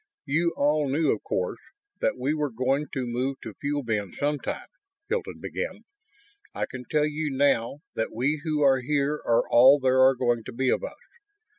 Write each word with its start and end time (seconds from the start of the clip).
"You 0.25 0.51
all 0.57 0.89
knew, 0.89 1.11
of 1.11 1.21
course, 1.21 1.59
that 1.99 2.17
we 2.17 2.33
were 2.33 2.49
going 2.49 2.87
to 2.91 3.05
move 3.05 3.37
to 3.43 3.53
Fuel 3.61 3.83
Bin 3.83 4.11
sometime," 4.19 4.65
Hilton 5.09 5.39
began. 5.39 5.83
"I 6.55 6.65
can 6.65 6.85
tell 6.89 7.05
you 7.05 7.29
now 7.29 7.81
that 7.93 8.11
we 8.11 8.41
who 8.43 8.61
are 8.63 8.79
here 8.79 9.21
are 9.23 9.47
all 9.47 9.79
there 9.79 10.01
are 10.01 10.15
going 10.15 10.43
to 10.45 10.51
be 10.51 10.69
of 10.69 10.83
us. 10.83 10.97